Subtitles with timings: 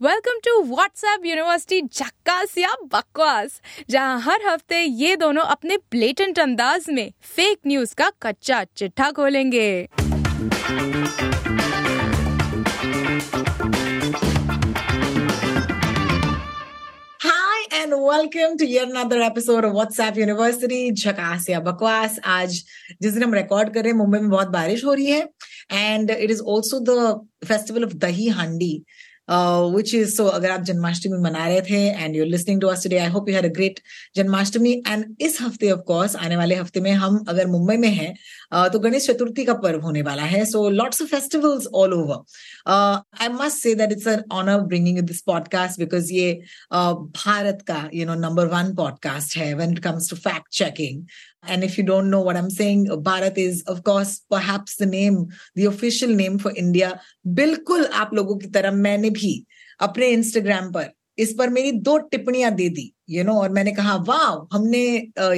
[0.00, 3.60] Welcome to WhatsApp university झक्कास या बकवास,
[3.90, 9.88] जहाँ हर हफ़्ते ये दोनों अपने ब्लेटेंट अंदाज में फेक न्यूज़ का कच्चा चिट्ठा खोलेंगे।
[18.08, 22.62] Welcome to yet another episode of WhatsApp University झकास या बकवास। आज
[23.02, 25.28] जिस दिन हम रिकॉर्ड कर रहे हैं, मुंबई में बहुत बारिश हो रही है
[25.72, 28.72] and it is also the festival of Dahi Handi
[29.28, 32.98] which is so अगर आप जन्माष्टमी मना रहे थे and you're listening to us today
[32.98, 33.80] I hope you had a great
[34.16, 34.72] Janmashtami.
[34.88, 38.12] And इस हफ़्ते ऑफ़ कोर्स आने वाले हफ़्ते में हम अगर मुंबई में हैं
[38.54, 40.44] uh, तो गणेश चतुर्थी का पर्व होने वाला है.
[40.44, 45.20] So lots of festivals all over I must say that it's an honour bringing this
[45.22, 46.32] podcast because ये
[46.72, 51.02] uh, भारत का you know number one podcast है when it comes to fact checking
[51.43, 55.27] And if you don't know what I'm saying, Bharat is, of course, perhaps the name,
[55.55, 56.99] the official name for India.
[57.27, 59.33] बिल्कुल आप लोगों की तरह मैंने भी
[59.79, 63.94] अपने Instagram पर इस पर मेरी दो टिप्पणियां दे दी You know और मैंने कहा
[64.08, 64.80] वाह हमने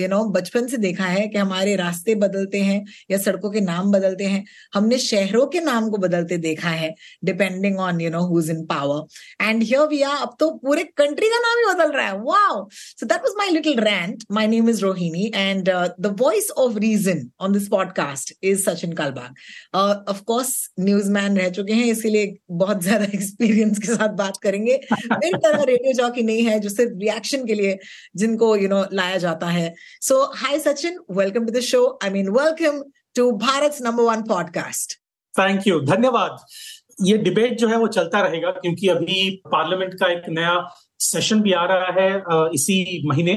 [0.01, 3.91] यू नो बचपन से देखा है कि हमारे रास्ते बदलते हैं या सड़कों के नाम
[3.93, 8.41] बदलते हैं। हमने शहरों के नाम को बदलते देखा है depending on you know who
[8.41, 11.93] is in power and here we are अब तो पूरे कंट्री का नाम ही बदल
[11.97, 15.69] रहा है। Wow so that was my little rant my name is Rohini and
[16.01, 21.73] the voice of reason on this podcast is Sachin Kalbag of course newsman रह चुके
[21.73, 26.59] हैं, इसीलिए बहुत ज़्यादा एक्सपीरियंस के साथ बात करेंगे। मेरी तरह रेडियो जॉकी नहीं है
[26.61, 27.79] जो सिर्फ़ रिएक्शन के लिए
[28.17, 29.73] जिनको यू नो लाया जाता है।
[30.03, 32.83] So hi Sachin welcome to the show I mean welcome
[33.17, 34.99] to Bharat number one podcast
[35.35, 36.37] thank you धन्यवाद।
[37.07, 40.55] ये डिबेट जो है वो चलता रहेगा क्योंकि अभी पार्लियामेंट का एक नया
[41.03, 42.09] सेशन भी आ रहा है
[42.55, 43.37] इसी महीने।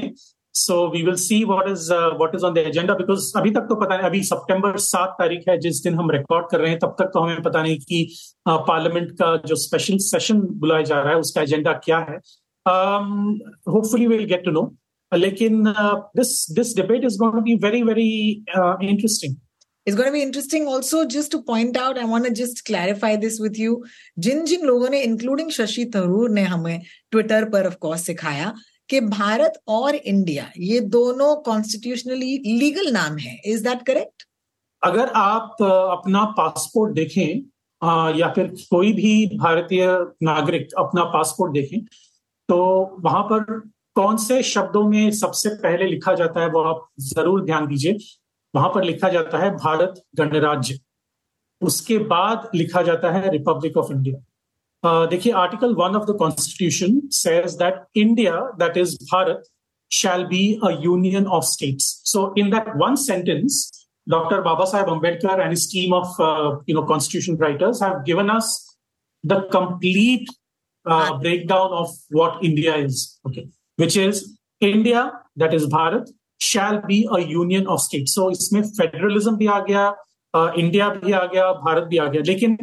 [0.54, 3.74] So we will see what is what is on the agenda because अभी तक तो
[3.74, 6.94] पता नहीं, अभी सितंबर सात तारीख है, जिस दिन हम रिकॉर्ड कर रहे हैं, तब
[6.98, 8.16] तक तो हमें पता नहीं कि
[8.48, 12.18] पार्लियामेंट का जो स्पेशल सेशन बुलाया जा रहा है, उसका एजेंडा क्या है।
[12.66, 14.62] Hopefully will get to know
[15.12, 15.62] लेकिन
[16.16, 18.10] this this debate is going to be very very
[18.90, 19.36] interesting
[19.86, 20.66] It's going to be interesting.
[20.66, 23.72] Also just to point out, I want to just clarify this with you.
[24.26, 26.80] जिन जिन लोगों ने including Shashi Tharoor ने हमें
[27.12, 28.52] Twitter पर of course सिखाया
[28.90, 34.26] कि भारत और इंडिया ये दोनों कॉन्स्टिट्यूशनली लीगल नाम है। इज़ दैट करेक्ट
[34.82, 39.86] अगर आप अपना पासपोर्ट देखें या फिर कोई भी भारतीय
[40.22, 41.78] नागरिक अपना पासपोर्ट देखें
[42.48, 42.58] तो
[43.04, 43.42] वहाँ पर
[43.96, 47.96] कौन से शब्दों में सबसे पहले लिखा जाता है वो आप ज़रूर ध्यान दीजिए।
[48.54, 50.78] वहाँ पर लिखा जाता है भारत गणराज्य।
[51.62, 57.54] उसके बाद लिखा जाता है रिपब्लिक ऑफ़ इंडिया देखिए article one of the constitution says
[57.62, 59.42] that India that is Bharat
[59.90, 63.70] shall be a of states so in that one sentence
[64.06, 66.20] doctor Baba Saheb Ambedkar and team of
[66.68, 68.50] you know constitution writers have given us
[69.24, 70.30] the complete
[70.86, 73.18] uh, breakdown of what India is.
[73.26, 78.14] Okay, which is India that is Bharat shall be a union of states.
[78.14, 79.88] So इसमें federalism भी आ गया
[80.34, 82.56] India uh, भी आ गया भारत भी आ गया लेकिन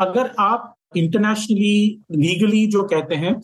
[0.00, 3.34] अगर आप इंटरनेशनली लीगली जो कहते हैं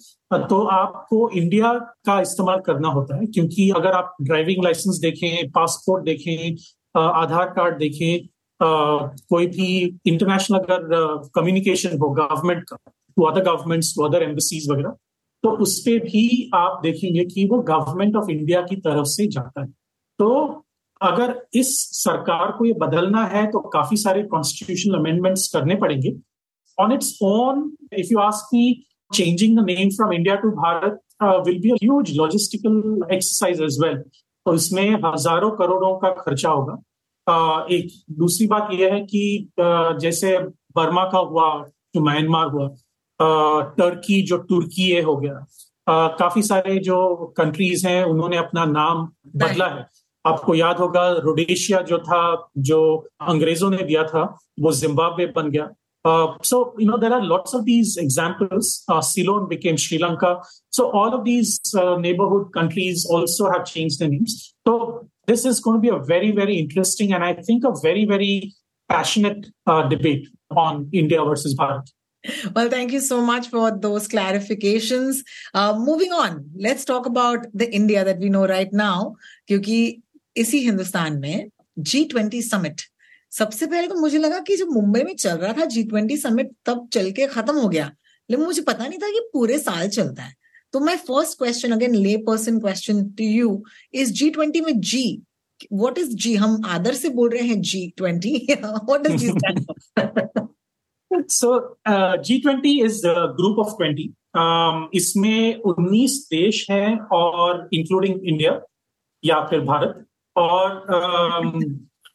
[0.49, 1.73] तो आपको इंडिया
[2.07, 7.79] का इस्तेमाल करना होता है क्योंकि अगर आप ड्राइविंग लाइसेंस देखें पासपोर्ट देखें आधार कार्ड
[7.79, 8.29] देखें
[8.61, 9.69] कोई भी
[10.07, 12.77] इंटरनेशनल अगर कम्युनिकेशन हो गवर्नमेंट का
[13.19, 14.97] to other governments to other embassies वगैरह
[15.45, 16.25] तो उस पर भी
[16.55, 19.69] आप देखेंगे कि वो गवर्नमेंट ऑफ़ इंडिया की तरफ़ से जाता है।
[20.19, 20.65] तो
[21.01, 26.15] अगर इस सरकार को ये बदलना है तो काफ़ी सारे कॉन्स्टिट्यूशनल अमेंडमेंट्स करने पड़ेंगे।
[26.79, 28.19] On its own if you
[28.53, 28.65] me,
[29.11, 32.75] changing the name from India to Bharat uh, will be a huge logistical
[33.11, 33.79] exercise as
[34.47, 36.75] तो इसमें हज़ारों करोड़ों का खर्चा होगा।
[37.27, 37.89] Uh, एक
[38.19, 39.23] दूसरी बात यह है कि
[39.61, 40.39] uh, जैसे
[40.77, 41.49] बर्मा का हुआ
[41.95, 42.69] जो म्यांमार हुआ
[43.21, 45.47] टर्की जो तुर्की हो गया।
[45.87, 46.99] आ, काफ़ी सारे जो
[47.37, 49.87] कंट्रीज़ हैं उन्होंने अपना नाम बदला है।
[50.25, 52.23] आपको याद होगा रोडेशिया जो था
[52.59, 52.81] जो
[53.29, 54.23] अंग्रेज़ों ने दिया था
[54.61, 55.69] वो जिम्बाब्वे बन गया।
[56.45, 60.33] So you know there are lots of these examples Ceylon became Sri Lanka
[60.73, 63.65] so all of these neighbourhood countries also have
[64.03, 64.79] names तो
[65.29, 68.41] this is gonna be a very very interesting and I think a very very
[68.91, 69.47] passionate
[69.89, 70.29] debate
[70.59, 71.93] on India versus Bharat
[72.55, 75.19] Well, thank you so much for those clarifications.
[75.55, 79.17] Uh, moving on, let's talk about the India that we know right now.
[79.49, 80.03] Because
[80.37, 82.81] इसी हिंदुस्तान में G twenty summit
[83.33, 86.51] सबसे पहले तो मुझे लगा कि जब मुंबई में चल रहा था जी ट्वेंटी समिट
[86.67, 87.87] तब चल के खत्म हो गया
[88.29, 90.35] लेकिन मुझे पता नहीं था कि पूरे साल चलता है
[90.73, 93.63] तो my first question again lay person question to you
[93.95, 95.05] is G twenty में जी
[95.73, 99.33] वॉट इज़ जी हम आदर से बोल रहे हैं G twenty what is G
[101.13, 101.59] so
[102.23, 104.13] G twenty is group of twenty
[104.99, 108.61] इसमें उन्नीस देश हैं और इंक्लूडिंग इंडिया
[109.25, 110.05] या फिर भारत.
[110.37, 111.63] और um,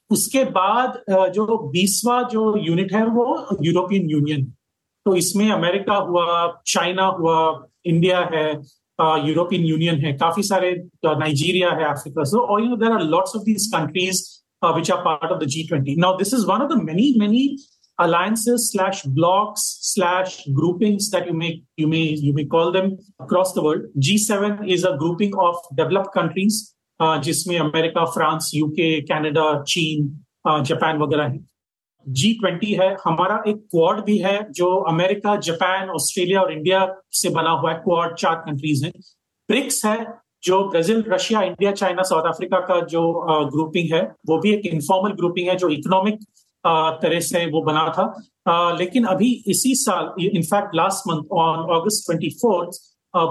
[0.10, 3.26] उसके बाद uh, जो बीसवा जो यूनिट है वो
[3.62, 4.46] यूरोपियन यूनियन
[5.06, 7.40] तो इसमें अमेरिका हुआ चाइना हुआ
[7.86, 8.48] इंडिया है
[9.28, 10.14] यूरोपियन यूनियन है.
[10.14, 10.72] काफ़ी सारे
[11.06, 14.24] नाइजीरिया है अफ्रीका सो और you know there are lots of these countries
[14.72, 15.98] which are part of the G20.
[15.98, 17.60] Now, this is one of the many, many
[18.04, 19.64] alliances slash blocks
[19.96, 22.90] slash groupings that you may you may you may call them
[23.26, 23.82] across the world.
[24.00, 26.54] G7 is a grouping of developed countries,
[27.02, 31.40] uh, जिसमें America, France, UK, Canada, चीन, Japan वगैरह है।
[32.10, 37.30] जी twenty है। हमारा एक quad भी है जो अमेरिका जापान ऑस्ट्रेलिया और इंडिया से
[37.30, 38.94] बना हुआ है। क्वाड चार कंट्रीज़ हैं।
[39.50, 44.54] ब्रिक्स है जो Brazil Russia India China South Africa का जो ग्रुपिंग है वो भी
[44.54, 46.20] एक इनफॉर्मल ग्रुपिंग है जो इकोनॉमिक
[46.66, 52.30] तरह से वो बना था। लेकिन अभी इसी साल in fact last month on August twenty
[52.42, 52.80] fourth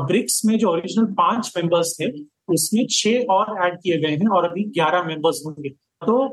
[0.07, 2.11] BRICS में जो ओरिजिनल पाँच मेंबर्स थे,
[2.49, 6.27] उसमें छह और ऐड किए गए हैं और अभी ग्यारह मेंबर्स होंगे। तो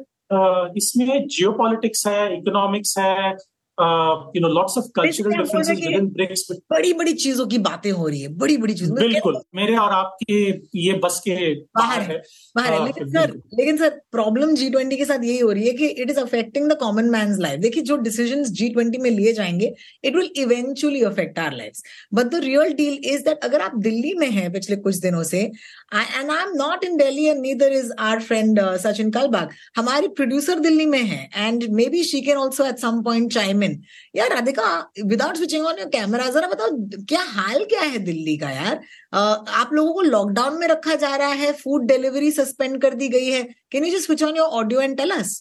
[0.77, 3.31] इसमें जियो पॉलिटिक्स है इकोनॉमिक्स है
[3.79, 8.21] you know lots of cultural differences within BRICS बड़ी बड़ी चीज़ों की बातें हो रही
[8.21, 10.39] है बड़ी बड़ी चीज़ों बिल्कुल मेरे और आपके
[10.79, 12.21] ये बस के बाहर है
[12.55, 15.73] बाहर है। लेकिन सर लेकिन सर प्रॉब्लम जी ट्वेंटी के साथ यही हो रही है
[15.73, 19.33] कि it is affecting the common man life देखिए जो डिसीज़न जी ट्वेंटी में लिए
[19.33, 19.73] जाएँगे
[20.03, 21.81] it will eventually affect our life
[22.13, 25.39] but the real deal is that अगर आप दिल्ली में हैं पिछले कुछ दिनों से
[25.39, 30.59] and I am not in Delhi and neither is our friend Sachin Kalbag हमारी प्रोड्यूसर
[30.59, 33.81] दिल्ली में है and maybe she can also at some point chime in
[34.15, 34.67] यार, Radhika
[35.05, 36.69] without switching on your camera जरा बताओ,
[37.09, 38.79] क्या हाल क्या है दिल्ली का यार?
[39.13, 43.29] आप लोगों को लॉकडाउन में रखा जा रहा है फ़ूड डिलीवरी सस्पेंड कर दी गई
[43.29, 45.35] है। Can you just switch on your audio and tell us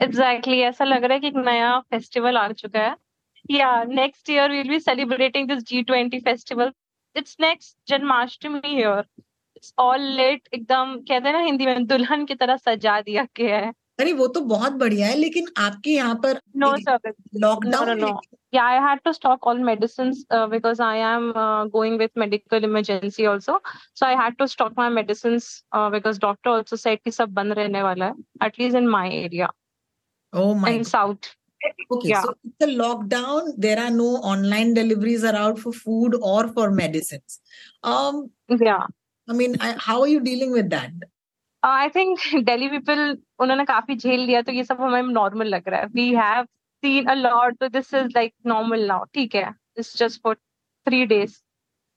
[0.00, 2.94] exactly ऐसा लग रहा है कि एक नया फेस्टिवल आ चुका है।
[3.88, 6.72] Next year will be celebrating this G twenty festival
[7.16, 9.04] it's next Janmashtami here
[9.56, 13.56] it's all late एकदम, कहते हैं ना, हिंदी में दुल्हन की तरह सजा दिया गया
[13.56, 17.93] है। अरे वो तो बहुत बढ़िया है लेकिन आपके यहाँ पर no sir lockdown no,
[17.93, 18.19] no, no.
[18.55, 22.67] yeah i had to stop all medicines uh, because i am uh, going with medical
[22.67, 23.55] emergency also
[23.93, 27.53] so i had to stop my medicines uh, because doctor also said कि सब बंद
[27.61, 28.13] रहने वाला है
[28.49, 29.49] at least in my area
[30.33, 31.33] oh my in south
[31.91, 32.21] okay yeah.
[32.21, 37.39] so it's a lockdown there are no online deliveries allowed for food or for medicines
[37.83, 38.23] um
[38.63, 38.85] yeah
[39.27, 41.07] i mean I, how are you dealing with that
[41.64, 43.00] I think Delhi people
[43.40, 47.06] उन्होंने काफ़ी झेल लिया तो ये सब हमें normal लग रहा है। We have seen
[47.06, 49.48] a lot तो this is like normal now ठीक है?
[49.78, 50.34] It's just for
[50.86, 51.36] three days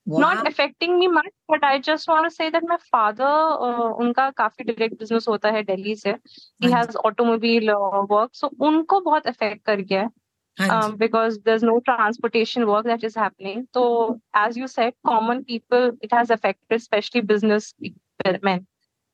[0.07, 4.63] not affecting me much but I just want to say that my father उनका काफ़ी
[4.63, 7.71] डायरेक्ट बिज़नेस होता है दिल्ली से। He has automobile
[8.11, 10.09] work so उनको बहुत अफेक्ट कर गया है।
[10.57, 13.63] Um, because there's no transportation work that is happening.
[13.73, 13.81] So,
[14.41, 17.65] as you said, common people, it has affected, especially business
[18.45, 18.63] men.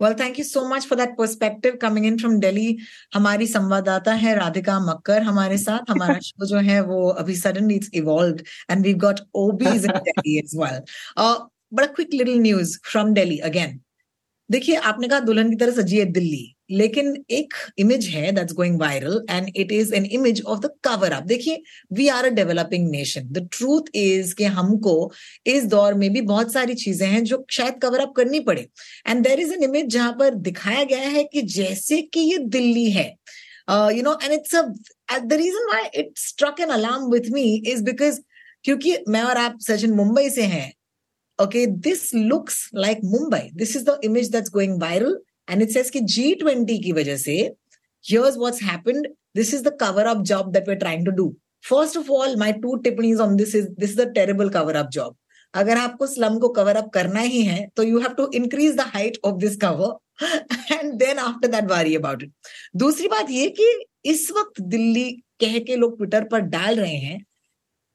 [0.01, 2.77] Well thank you so much for that perspective coming in from Delhi
[3.13, 7.89] हमारी संवाददाता है राधिका मक्कर हमारे साथ। हमारा show जो है वो अभी suddenly it's
[7.93, 8.39] evolve
[8.72, 10.81] and we got OBs in Delhi as well
[11.74, 13.79] बड़ा quick little news from Delhi again
[14.50, 18.80] देखिए आपने कहा दुल्हन की तरह सजी है दिल्ली। लेकिन एक इमेज है that's going
[18.80, 21.62] viral and it is an image of the cover up देखिए
[21.94, 24.96] we are a developing nation the truth is कि हमको
[25.56, 28.68] इस दौर में भी बहुत सारी चीज़ें हैं जो शायद कवर अप करनी पड़े.
[29.08, 32.90] And there is an image जहाँ पर दिखाया गया है कि जैसे कि ये दिल्ली
[32.92, 33.08] है.
[33.70, 38.20] You know and it's the reason why it struck an alarm with me is because
[38.63, 40.72] क्योंकि मैं और आप सचिन मुंबई से हैं,
[41.40, 43.50] okay, this looks like mumbai.
[43.54, 45.16] This is the image that's going viral.
[45.48, 47.38] And it says कि G20 की वजह से,
[48.05, 49.07] here's what's happened.
[49.36, 51.33] This is the cover up job that we're trying to do.
[51.63, 54.91] First of all, my two टिप्पणीज on this is this is a terrible cover up
[54.91, 55.15] job.
[55.53, 58.81] अगर आपको slum को cover up करना ही है तो you have to increase the
[58.93, 62.31] height of this cover and then after that worry about it
[62.83, 63.67] दूसरी बात ये कि
[64.12, 65.10] इस वक्त दिल्ली
[65.41, 67.19] कह के लोग ट्विटर पर डाल रहे हैं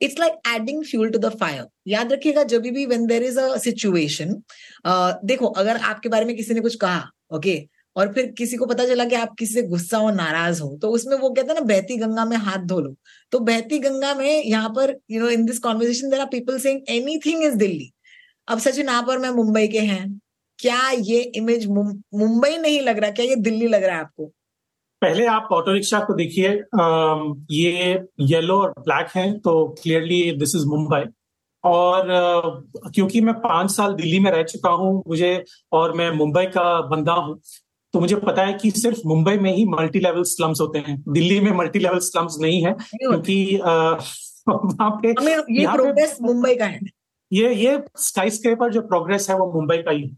[0.01, 3.57] it's like adding fuel to the fire याद रखिएगा, जब भी when there is a
[3.59, 4.35] situation
[5.25, 7.63] देखो, अगर आपके बारे में किसी ने कुछ कहा ओके?
[7.97, 10.89] और फिर किसी को पता चला कि आप किसी से गुस्सा हो नाराज़ हो तो
[10.91, 12.95] उसमें वो कहते हैं ना, बहती गंगा में हाथ धो लो।
[13.33, 16.81] तो बहती गंगा में यहाँ पर you know in this conversation there are people saying
[16.91, 17.91] anything is Delhi.
[18.49, 20.21] अब सचिन, आप और मैं मुंबई के हैं।
[20.59, 23.11] क्या ये इमेज मुंबई नहीं लग रहा?
[23.11, 24.33] क्या ये दिल्ली लग रहा है आपको?
[25.03, 26.49] पहले आप ऑटो रिक्शा को देखिए
[27.53, 27.93] ये
[28.29, 29.53] येलो और ब्लैक है तो
[29.83, 31.01] क्लियरली दिस इज़ मुंबई
[31.67, 32.09] और
[32.95, 37.13] क्योंकि मैं पाँच साल दिल्ली में रह चुका हूँ मुझे और मैं मुंबई का बंदा
[37.13, 37.41] हूँ
[37.95, 41.39] तो मुझे पता है कि सिर्फ़ मुंबई में ही मल्टी लेवल स्लम्स होते हैं। दिल्ली
[41.41, 43.57] में मल्टी लेवल स्लम्स नहीं है क्योंकि
[44.49, 46.81] वहाँ पे ये प्रोग्रेस मुंबई का है।
[47.33, 50.17] ये ये स्काई स्क्रेपर जो प्रोग्रेस है वो मुंबई का ही है।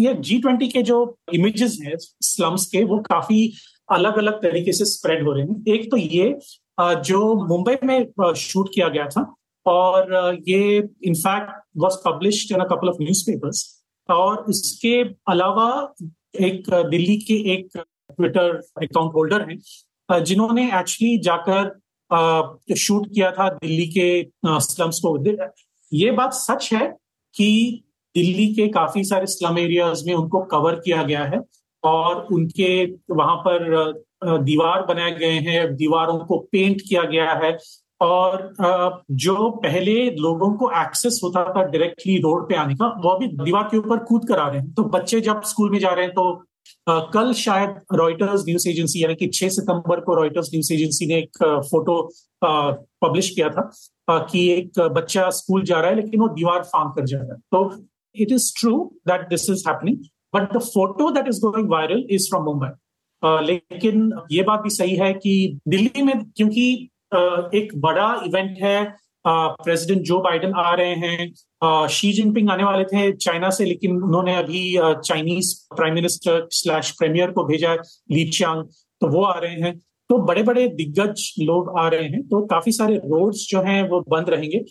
[0.00, 0.98] ये जी ट्वेंटी के जो
[1.32, 3.52] इमेजेस हैं स्लम्स के वो काफ़ी
[3.92, 6.36] अलग अलग तरीके से स्प्रेड हो रहे हैं। एक तो ये
[6.80, 9.34] जो मुंबई में शूट किया गया था
[9.66, 13.62] और ये in fact was published in a couple of newspapers
[14.08, 14.94] और इसके
[15.32, 15.68] अलावा
[16.40, 18.50] एक दिल्ली के एक ट्विटर
[18.82, 24.08] अकाउंट होल्डर हैं जिन्होंने एक्चुअली जाकर शूट किया था दिल्ली के
[24.46, 25.16] स्लम्स को।
[25.92, 26.86] ये बात सच है
[27.34, 27.48] कि
[28.14, 31.40] दिल्ली के काफ़ी सारे स्लम एरियाज़ में उनको कवर किया गया है
[31.82, 34.02] और उनके वहाँ पर
[34.44, 37.56] दीवार बनाए गए हैं, दीवारों को पेंट किया गया है।
[38.00, 38.54] और
[39.12, 43.68] जो पहले लोगों को एक्सेस होता था डायरेक्टली रोड पे आने का, वो अभी दीवार
[43.70, 46.14] के ऊपर कूद कर आ रहे हैं। तो बच्चे जब स्कूल में जा रहे हैं
[46.14, 46.44] तो
[47.12, 51.42] कल शायद रॉयटर्स न्यूज़ एजेंसी यानी कि 6 सितंबर को रॉयटर्स न्यूज़ एजेंसी ने एक
[51.70, 51.96] फ़ोटो
[52.44, 53.68] पब्लिश किया था
[54.10, 57.40] कि एक बच्चा स्कूल जा रहा है, लेकिन वो दीवार फांग कर जा रहा है।
[57.52, 57.84] तो
[58.14, 59.96] it is true that this is happening
[60.34, 62.68] but the photo that is going viral is from Mumbai
[63.44, 66.90] लेकिन ये बात भी सही है कि दिल्ली में, क्योंकि
[67.54, 68.84] एक बड़ा इवेंट है।
[69.26, 74.34] प्रेसिडेंट जो बाइडेन आ रहे हैं। शी जिनपिंग आने वाले थे चाइना से, लेकिन उन्होंने
[74.36, 78.64] अभी Chinese prime minister slash premier को भेजा ली चांग
[79.00, 79.78] तो वो आ रहे हैं।
[80.10, 84.00] तो बड़े बड़े दिग्गज लोग आ रहे हैं। तो काफ़ी सारे रोड्स जो हैं, वो
[84.08, 84.64] बंद रहेंगे।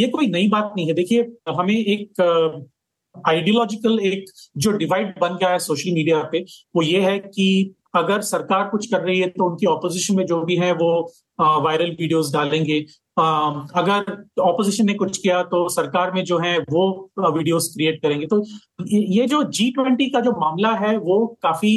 [0.00, 2.66] ये कोई नई बात नहीं है। देखिए, हमें एक
[3.14, 4.24] आइडियोलॉजिकल एक
[4.56, 6.40] जो डिवाइड बन गया है सोशल मीडिया पे,
[6.76, 10.40] वो ये है कि अगर सरकार कुछ कर रही है तो उनकी ऑपोजिशन में जो
[10.44, 10.90] भी है वो
[11.38, 12.78] वायरल वीडियोस डालेंगे।
[13.18, 16.88] अगर ऑपोजिशन ने कुछ किया तो सरकार में जो है वो
[17.20, 18.44] वीडियोस क्रिएट करेंगे। तो
[18.86, 21.72] ये जो जी ट्वेंटी का जो मामला है वो काफ़ी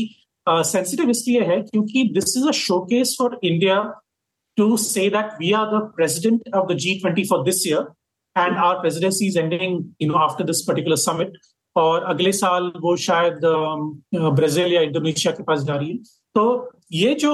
[0.47, 3.81] सेंसिटिव इसलिए है क्योंकि this is a showcase for India
[4.57, 7.87] to say that we are the president of the G twenty for this year
[8.35, 11.37] and our presidency is ending you know after this particular summit
[11.75, 13.39] और अगले साल वो शायद
[14.15, 15.97] Brazil या Indonesia के पास जा रही है।
[16.35, 17.33] तो ये जो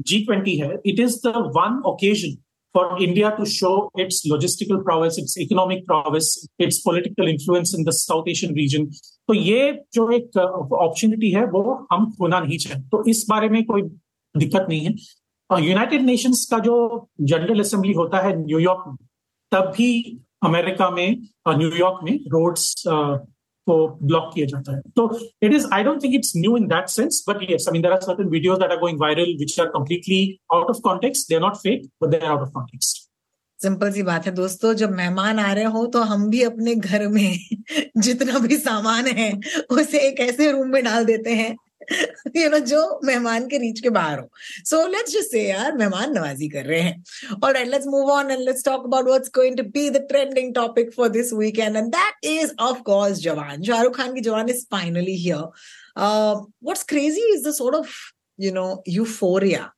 [0.00, 2.36] जी ट्वेंटी है it is the one occasion
[2.74, 3.70] for India to show
[4.00, 8.86] its logistical prowess its economic prowess its political influence in the South Asian region
[9.28, 13.64] तो ये जो एक अपॉर्चुनिटी है, वो हम खोना नहीं चाहें। तो इस बारे में
[13.64, 13.82] कोई
[14.34, 14.94] दिक्कत नहीं है।
[15.50, 16.74] यूनाइटेड नेशंस का जो
[17.20, 18.96] जनरल असेंबली होता है न्यूयॉर्क में,
[19.52, 22.82] तब भी अमेरिका में न्यूयॉर्क में रोड्स
[23.66, 25.08] को ब्लॉक किया जाता है। तो
[25.42, 27.94] it is I don't think it's new in that sense but yes I mean there
[27.94, 30.20] are certain videos that are going viral which are completely
[30.54, 33.08] out of context they are not fake but they are out of context
[33.58, 37.06] simple सी बात है दोस्तों, जब मेहमान आ रहे हो तो हम भी अपने घर
[37.08, 37.38] में
[37.98, 39.32] जितना भी सामान है,
[39.70, 41.54] उसे एक ऐसे रूम में डाल देते हैं
[42.36, 44.28] यू नो जो मेहमान के रीच के बाहर हो।
[44.66, 48.40] सो लेट्स जस्ट से यार, मेहमान नवाजी कर रहे हैं। और let's move on and
[48.40, 52.24] let's talk about what's going to be the trending topic for this weekend and that
[52.30, 55.44] is of course Jawan Shahrukh Khan की Jawan is finally here
[55.98, 57.94] what's crazy is the sort of
[58.40, 59.70] you know euphoria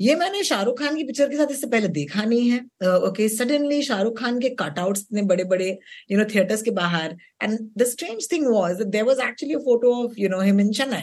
[0.00, 2.58] ये मैंने शाहरुख खान की picture के साथ इससे पहले देखा नहीं है।
[3.06, 5.66] ओके सडनली शाहरुख खान के कटआउट्स इतने बड़े बड़े
[6.10, 9.94] यू नो थिएटर्स के बाहर। And the strange thing was there was actually a photo
[10.04, 11.02] of you know him in Chennai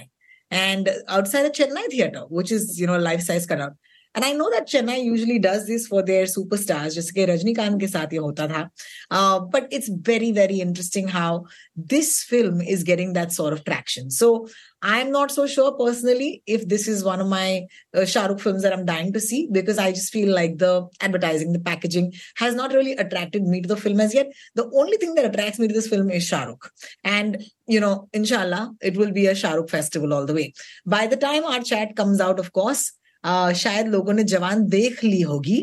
[0.52, 3.74] and outside the Chennai theater, which is, you know, life size cutout.
[4.16, 7.92] And I know that Chennai usually does this for their superstars, just like Rajnikant ke
[7.92, 8.72] saath ye hota tha.
[9.12, 14.10] Uh, but it's very, very interesting how this film is getting that sort of traction.
[14.10, 14.48] So
[14.85, 18.63] I'm not so sure personally if this is one of my uh, Shah Rukh films
[18.63, 22.55] that I'm dying to see because I just feel like the advertising, the packaging has
[22.55, 24.33] not really attracted me to the film as yet.
[24.55, 26.71] The only thing that attracts me to this film is Shah Rukh.
[27.05, 30.55] And, you know, inshallah, it will be a Shah Rukh festival all the way.
[30.87, 32.93] By the time our chat comes out, of course,
[33.25, 35.59] शायद लोगों ने जवान देख ली होगी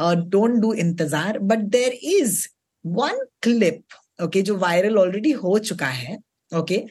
[0.00, 2.48] don't do इंतजार but there is
[2.86, 6.16] one clip okay जो viral already हो चुका है
[6.55, 6.83] okay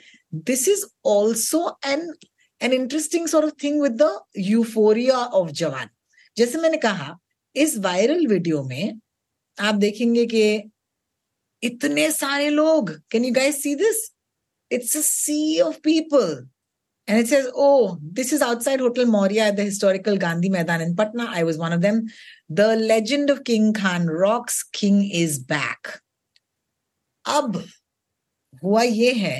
[0.50, 2.12] this is also an
[2.60, 5.88] an interesting sort of thing with the euphoria of Jawan
[6.36, 7.16] जैसे मैंने कहा
[7.56, 9.00] इस वायरल वीडियो में
[9.58, 10.46] आप देखेंगे कि
[11.62, 14.10] इतने सारे लोग can you guys see this
[14.70, 16.46] it's a sea of people
[17.08, 20.96] And it says, oh, this is outside Hotel Moria at the historical Gandhi Maidan in
[20.96, 21.28] Patna.
[21.30, 22.06] I was one of them.
[22.50, 24.64] The legend of King Khan rocks.
[24.64, 26.00] King is back.
[27.24, 27.62] अब
[28.66, 29.38] हुआ ये है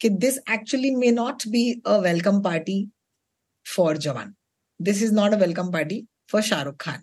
[0.00, 2.78] कि this actually may not be a welcome party
[3.66, 4.34] for Jawan
[4.80, 7.02] this is not a welcome party for Shahrukh Khan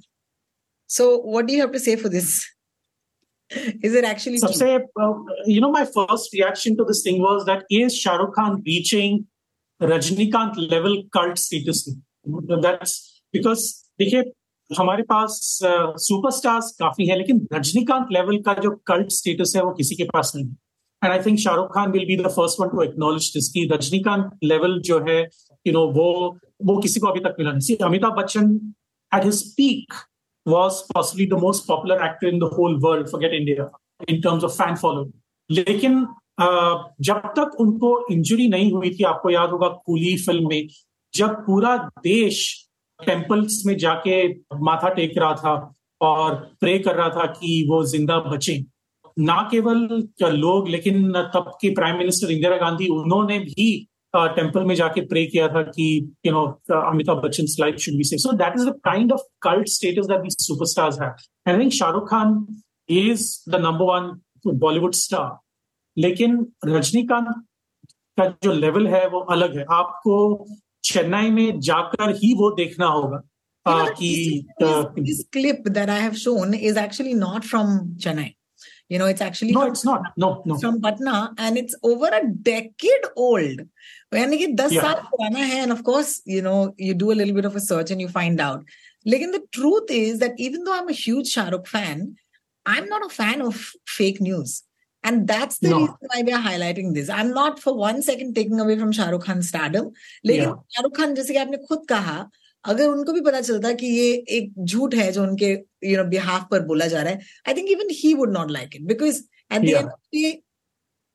[0.90, 2.38] so what do you have to say for this
[3.88, 5.14] is it actually Sabse, uh,
[5.46, 9.14] you know my first reaction to this thing was that is shahrukh khan reaching
[9.82, 11.84] rajnikant level cult status
[12.66, 12.96] that's
[13.34, 13.64] because
[14.00, 14.24] देखिए
[14.70, 19.72] हमारे पास superstars uh, काफ़ी है लेकिन Rajinikanth level का जो cult status है वो
[19.74, 20.67] किसी के पास नहीं है
[21.04, 24.30] and I think Shahrukh Khan will be the first one to acknowledge this की रजनीकांत
[24.44, 26.12] लेवल जो है यू नो वो
[26.66, 28.54] वो किसी को अभी तक मिला नहीं। Amitabh Bachchan
[29.12, 29.94] at his peak
[30.46, 33.64] was possibly the most popular actor in the whole world, forget india,
[34.08, 35.10] in terms of fan following.
[35.50, 35.98] लेकिन
[37.08, 40.68] जब तक उनको इंजरी नहीं हुई थी, आपको याद होगा कूली फ़िल्म में,
[41.14, 42.40] जब पूरा देश
[43.00, 44.28] टेम्पल्स में जाके
[44.68, 45.54] माथा टेक रहा था
[46.02, 48.58] और प्रे कर रहा था कि वो ज़िंदा बचे।
[49.20, 49.78] ना केवल
[50.24, 55.48] लोग लेकिन तब की प्राइम मिनिस्टर इंदिरा गांधी उन्होंने भी टेंपल में जाके प्रे किया
[55.48, 56.46] था कि you know
[56.82, 60.22] Amitabh Bachchan life should be safe so that is the kind of cult status that
[60.22, 61.12] these superstars have
[61.48, 64.20] I think Shahrukh Khan is the number one
[64.58, 65.38] Bollywood star
[65.98, 67.28] लेकिन रजनीकांत
[68.20, 70.48] का जो level है वो अलग है। आपको
[70.84, 73.24] चेन्नई में जाकर ही वो देखना होगा
[73.90, 74.46] कि
[74.98, 78.37] this clip that I have shown is actually not from Chennai.
[78.89, 80.13] You know, it's actually no, it's not.
[80.17, 80.59] No, no.
[80.59, 83.61] From Patna, and it's over a decade old.
[84.15, 87.35] यानी कि दस साल पुराना है and of course, you know, you do a little
[87.35, 88.65] bit of a search and you find out.
[89.07, 92.17] Lekin the truth is that even though I'm a huge Shah Rukh fan,
[92.67, 94.63] I'm not a fan of fake news.
[95.05, 95.79] And that's the no.
[95.81, 97.09] reason why we are highlighting this.
[97.09, 99.91] I'm not for one second taking away from Shah Rukh Khan's stardom.
[100.27, 102.19] लेकिन शाहरुख खान जैसे कि आपने खुद कहा
[102.66, 105.52] अगर उनको भी पता चलता कि ये एक झूठ है जो उनके
[105.90, 108.76] यू नो बिहाफ पर बोला जा रहा है I think even he would not like
[108.76, 109.22] it because
[109.54, 110.42] at the end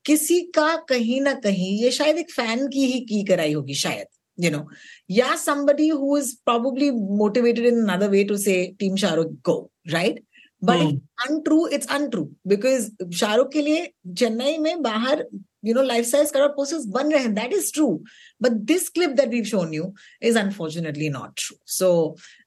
[0.05, 4.07] किसी का कहीं ना कहीं ये शायद एक फ़ैन की ही की कराई होगी शायद
[4.37, 4.67] you know.
[5.07, 10.23] yeah somebody who is probably motivated in another way to say team shahrukh go right?
[10.64, 15.26] But untrue it's untrue because Shahrukh के लिए चेन्नई में बाहर
[15.66, 17.96] you know life size color posters ban rahe that is true
[18.44, 19.86] but this clip that we've shown you
[20.22, 21.90] is unfortunately not true so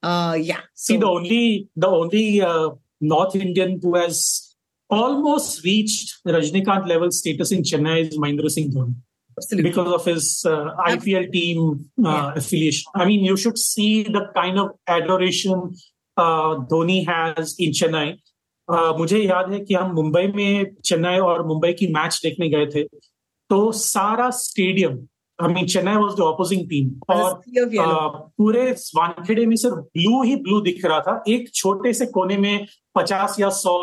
[0.03, 2.69] uh yeah so, see the only the only uh,
[3.01, 4.21] north indian who has
[4.89, 8.93] almost reached rajnikant level status in chennai is mahindra singh dhoni
[9.37, 9.69] Absolutely.
[9.69, 12.33] because of his uh, ipl team uh, yeah.
[12.35, 15.75] affiliation i mean you should see the kind of adoration
[16.18, 18.12] Dhoni has in Chennai
[18.98, 22.82] मुझे याद है कि हम मुंबई में चेन्नई और मुंबई की match देखने गए थे।
[22.82, 24.96] तो सारा stadium
[25.38, 27.40] I mean Chennai was the opposing team और
[28.38, 32.66] पूरे वानखेड़े में सिर्फ़ ब्लू ही ब्लू दिख रहा था। एक छोटे से कोने में
[32.96, 33.76] पचास या सौ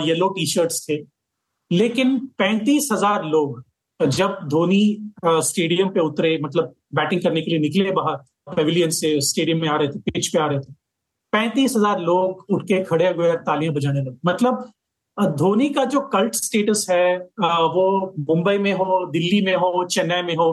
[0.00, 0.98] येलो टी शर्ट्स थे।
[1.70, 3.62] लेकिन पैंतीस हज़ार लोग
[4.00, 8.16] जब धोनी स्टेडियम पे उतरे मतलब बैटिंग करने के लिए निकले बाहर
[8.54, 10.72] पेविलियन से स्टेडियम में आ रहे थे पिच पे आ रहे थे
[11.32, 14.70] पैंतीस हज़ार लोग उठ के खड़े हुए तालियाँ बजाने लगे मतलब
[15.38, 17.16] धोनी का जो कल्ट स्टेटस है
[17.76, 17.84] वो
[18.28, 20.48] मुंबई में हो दिल्ली में हो चेन्नई में हो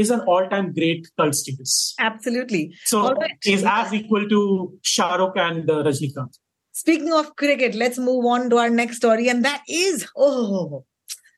[0.00, 3.02] is an all time great cult status absolutely so
[3.52, 4.42] is as equal to
[4.96, 6.38] Shahrukh and Rajinikanth
[6.74, 10.82] Speaking of cricket, let's move on to our next story, and that is oh,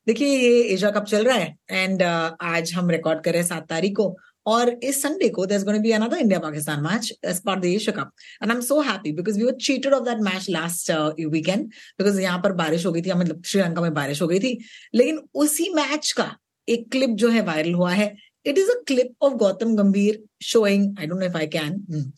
[0.07, 3.49] देखिए ये एशिया कप चल रहा है and uh, आज हम record कर रहे हैं
[3.49, 4.07] सात तारीख को।
[4.47, 7.95] और इस संडे को there gone be another India Pakistan match as per the Asia
[7.97, 10.91] Cup and I am so happy because we were cheated of that match last
[11.31, 11.65] weekend
[11.99, 14.59] because यहाँ पर बारिश हो गई थी मतलब श्रीलंका में बारिश हो गई थी।
[14.95, 16.35] लेकिन उसी मैच का
[16.69, 18.15] एक क्लिप जो है वायरल हुआ है।
[18.47, 22.13] It is a clip of Gautam Gambhir showing I don't know if I can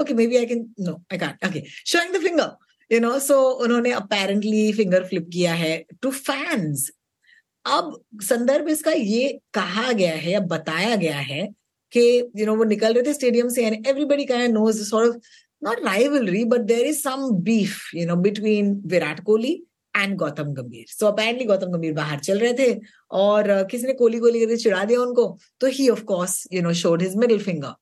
[0.00, 3.92] okay maybe I can no I can okay showing the finger you know so उन्होंने
[3.92, 6.90] apparently finger flip किया है to fans
[7.64, 11.48] अब संदर्भ इसका ये कहा गया है या बताया गया है
[11.96, 12.06] कि
[12.36, 15.16] यू नो वो निकल रहे थे स्टेडियम से and everybody kind knows sort of
[15.64, 19.52] not rivalry but there is some beef you know between Virat Kohli
[19.94, 22.72] and Gautam Gambhir so apparently Gautam गंभीर बाहर चल रहे थे
[23.10, 26.62] और uh, किसी ने कोहली कोहली करके चिढ़ा दिया उनको तो he of course you
[26.62, 27.74] know showed his middle finger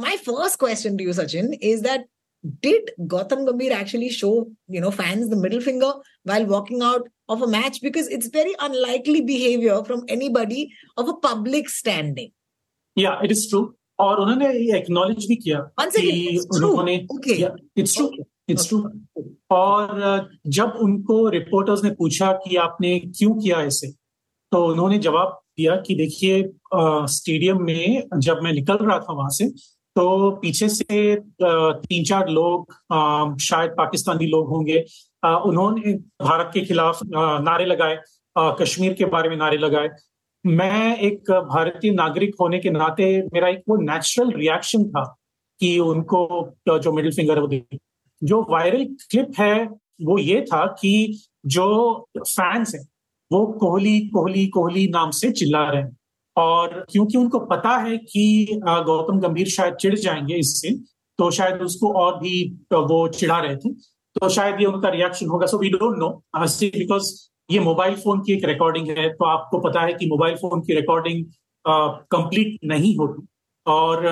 [0.00, 2.08] my first question to you Sachin is that
[2.44, 5.92] did Gautam Gambhir actually show you know fans the middle finger
[6.24, 7.80] while walking out of a match?
[7.80, 12.32] Because it's very unlikely behavior from anybody of a public standing.
[12.98, 15.58] या it is true और उन्होंने acknowledge भी किया
[16.00, 17.06] कि उन्होंने
[17.76, 18.10] it's true
[18.48, 18.90] it's true
[19.50, 23.88] और जब उनको रिपोर्टर्स ने पूछा कि आपने क्यों किया ऐसे
[24.52, 26.52] तो उन्होंने जवाब दिया कि देखिए
[27.06, 29.48] स्टेडियम में जब मैं निकल रहा था वहाँ से
[29.96, 32.72] तो पीछे से तीन चार लोग
[33.40, 34.84] शायद पाकिस्तानी लोग होंगे
[35.26, 35.92] उन्होंने
[36.24, 37.00] भारत के खिलाफ
[37.40, 37.98] नारे लगाए
[38.38, 39.88] कश्मीर के बारे में नारे लगाए।
[40.44, 45.04] मैं एक भारतीय नागरिक होने के नाते मेरा एक वो नेचुरल रिएक्शन था
[45.60, 47.48] कि उनको जो मिडिल फिंगर वो
[48.22, 49.64] जो वायरल क्लिप है,
[50.02, 52.86] वो ये था कि जो फैंस हैं,
[53.32, 55.96] वो कोहली कोहली कोहली नाम से चिल्ला रहे हैं।
[56.36, 60.70] और क्योंकि उनको पता है कि गौतम गंभीर शायद चिढ़ जाएँगे इससे
[61.18, 63.70] तो शायद उसको और भी वो चिढ़ा रहे थे।
[64.16, 67.12] तो शायद ये उनका रिएक्शन होगा। So we don't know because
[67.50, 70.74] ये मोबाइल फ़ोन की एक रिकॉर्डिंग है तो आपको पता है कि मोबाइल फ़ोन की
[70.74, 71.24] रिकॉर्डिंग
[72.14, 73.26] कंप्लीट नहीं होती
[73.66, 74.06] और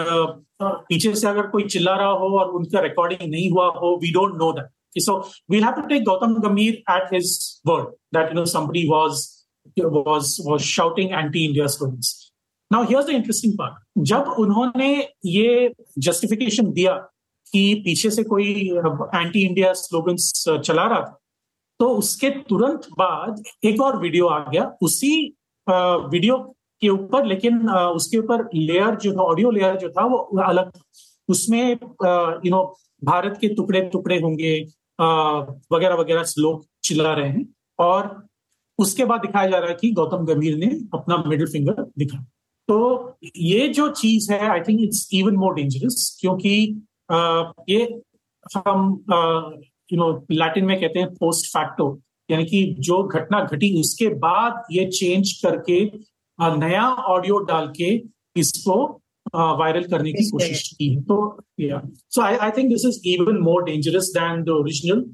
[0.62, 4.34] पीछे से अगर कोई चिल्ला रहा हो और उनका रिकॉर्डिंग नहीं हुआ हो we don't
[4.42, 5.18] know that so
[5.50, 9.28] we have to take Gautam Gambhir at his word that you know somebody was
[9.76, 12.30] was was shouting anti-India slogans.
[12.70, 13.74] Now, here's the interesting part.
[13.98, 14.88] जब उन्होंने
[15.26, 16.94] ये जस्टिफिकेशन दिया
[17.46, 18.52] कि पीछे से कोई
[19.14, 21.18] एंटी इंडिया स्लोगन्स चला रहा था
[21.82, 25.14] तो उसके तुरंत बाद एक और वीडियो आ गया। उसी
[25.66, 26.36] वीडियो
[26.82, 30.70] के ऊपर लेकिन उसके ऊपर लेयर जो था ऑडियो लेयर जो था वो अलग
[31.28, 32.62] उसमें यू नो
[33.02, 34.52] भारत के टुकड़े टुकड़े होंगे
[35.72, 37.46] वगैरह वगैरह लोग चिल्ला रहे हैं।
[37.78, 38.26] और
[38.78, 42.18] उसके बाद दिखाया जा रहा है कि गौतम गंभीर ने अपना मिडिल फिंगर दिखा।
[42.68, 46.54] तो ये जो चीज़ है I think it's even more dangerous क्योंकि
[47.10, 47.18] आ,
[47.68, 48.00] ये
[48.56, 49.04] हम
[49.92, 51.86] यू नो लैटिन में कहते हैं पोस्ट फैक्टो
[52.30, 55.84] यानी कि जो घटना घटी उसके बाद ये चेंज करके
[56.38, 57.90] नया ऑडियो डाल के
[58.40, 58.76] इसको
[59.34, 61.16] वायरल करने की कोशिश की है। तो
[61.60, 65.04] so I I think this is even more dangerous than the original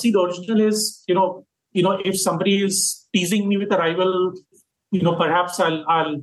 [0.00, 1.26] see the original is you know
[1.74, 2.82] you know if Sammy is
[3.12, 4.14] teasing me with arrival
[4.92, 6.16] you know पर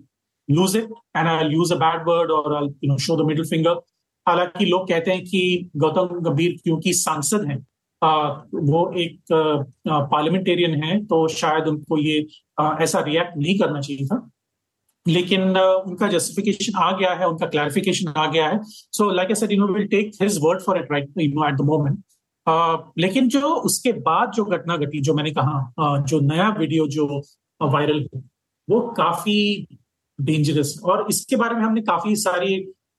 [0.49, 3.45] lose it and I lose a bad word और I you know show the middle
[3.45, 3.81] finger
[4.27, 7.57] हालाँकि लोग कहते हैं कि गौतम गंभीर क्योंकि सांसद हैं
[8.01, 12.25] वो एक पार्लियामेंटेरियन है तो शायद उनको ये
[12.83, 14.29] ऐसा रिएक्ट नहीं करना चाहिए था।
[15.05, 19.51] लेकिन उनका जस्टिफिकेशन आ गया है, उनका क्लैरिफिकेशन आ गया है। So like I said
[19.51, 22.03] you know will take his word for it right you know at the moment
[22.99, 27.07] लेकिन जो उसके बाद जो घटना घटी, जो मैंने कहा जो नया वीडियो जो
[27.61, 28.07] वायरल
[28.67, 29.67] वो काफ़ी
[30.19, 32.57] डेंजरस और इसके बारे में हमने काफ़ी सारी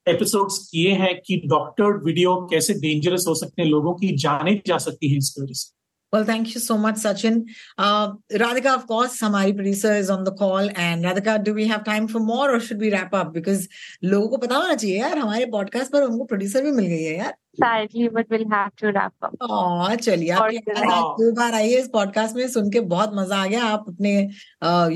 [0.09, 4.79] एपिसोड्स किए हैं कि डॉक्टर वीडियो कैसे डेंजरस हो सकते हैं लोगों की जाने जा
[4.79, 5.75] सकती है इस वजह से
[6.13, 7.39] Well, thank you so much, Sachin.
[7.77, 10.69] Uh, Radhika, of course, Samari producer is on the call.
[10.77, 13.33] And Radhika, do we have time for more or should we wrap up?
[13.33, 13.67] Because
[14.05, 17.17] लोगों को पता होना चाहिए यार हमारे पॉडकास्ट पर उनको producer भी मिल गई है
[17.19, 19.35] यार sadly, but we'll have to wrap up.
[19.41, 23.85] Oh, चलिए आप दो बार इस पॉडकास्ट में सुन के बहुत मज़ा आ गया। आप
[23.89, 24.13] अपने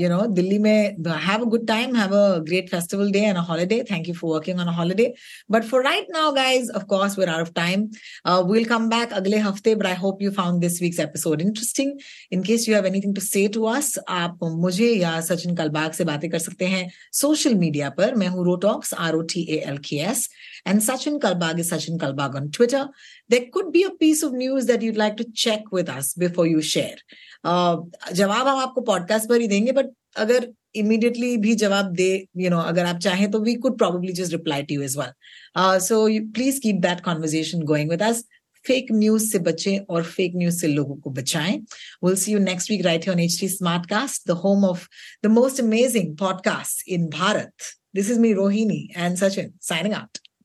[0.01, 0.95] यू नो दिल्ली में
[1.27, 4.33] have a good time have a great festival day and a holiday thank you for
[4.33, 5.13] working on a holiday
[5.51, 7.87] but for right now guys of course we are out of time
[8.27, 11.91] we will come back अगले हफ़्ते but I hope you found this week's episode interesting
[12.31, 16.03] in case you have anything to say to us आप मुझे या सचिन कलबाग से
[16.05, 16.89] बातें कर सकते हैं
[17.21, 20.29] सोशल मीडिया पर। मैं हूँ रोटॉक्स R O T A L K S
[20.65, 22.87] And Sachin Kalbag is Sachin Kalbag on Twitter.
[23.29, 26.47] There could be a piece of news that you'd like to check with us before
[26.47, 26.97] you share.
[27.43, 27.77] Uh,
[28.13, 29.85] जवाब हम आपको podcast पर ही देंगे but
[30.17, 34.31] अगर immediately भी जवाब दे you know अगर आप चाहें तो we could probably just
[34.31, 38.23] reply to you as well so please keep that conversation going with us
[38.65, 41.57] fake news से बचें और फेक न्यूज़ से लोगों को बचाएँ.
[42.03, 44.87] Will see you next week right on H T smart cast the home of
[45.23, 47.53] the most amazing podcast in Bharat
[47.95, 50.20] this is me Rohini and Sachin signing out